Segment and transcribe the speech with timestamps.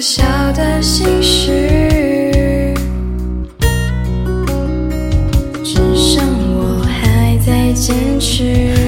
[0.00, 2.72] 小小的心事，
[5.62, 6.24] 只剩
[6.56, 8.79] 我还在坚持。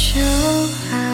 [0.00, 0.18] 就
[0.88, 1.09] 好。